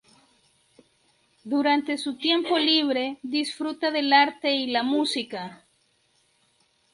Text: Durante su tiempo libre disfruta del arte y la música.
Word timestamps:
Durante 1.43 1.95
su 1.99 2.17
tiempo 2.17 2.57
libre 2.57 3.19
disfruta 3.21 3.91
del 3.91 4.11
arte 4.13 4.51
y 4.51 4.65
la 4.65 4.81
música. 4.81 5.63